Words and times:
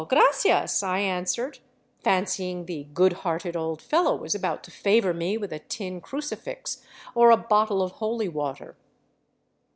Gracias," 0.09 0.81
I 0.81 0.97
answered, 0.97 1.59
fancying 2.03 2.65
the 2.65 2.85
good 2.85 3.13
hearted 3.21 3.55
old 3.55 3.81
l^kllow 3.81 4.17
was 4.19 4.33
about 4.33 4.63
to 4.63 4.71
favor 4.71 5.13
me 5.13 5.37
with 5.37 5.53
a 5.53 5.59
tin 5.59 6.01
crucifix 6.01 6.83
or 7.13 7.29
a 7.29 7.37
bottle 7.37 7.83
of 7.83 7.91
holy 7.91 8.27
^^Pater. 8.27 8.73